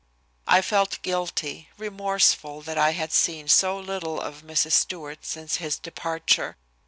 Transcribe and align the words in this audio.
I 0.47 0.63
felt 0.63 0.99
guilty, 1.03 1.69
remorseful, 1.77 2.61
that 2.63 2.75
I 2.75 2.89
had 2.93 3.11
seen 3.13 3.47
so 3.47 3.77
little 3.79 4.19
of 4.19 4.41
Mrs. 4.41 4.71
Stewart 4.71 5.23
since 5.23 5.57
his 5.57 5.77
departure. 5.77 6.57